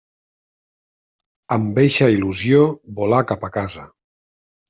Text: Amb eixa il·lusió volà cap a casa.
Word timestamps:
Amb 1.57 1.77
eixa 1.83 2.09
il·lusió 2.15 2.63
volà 3.01 3.23
cap 3.33 3.45
a 3.49 3.51
casa. 3.59 3.87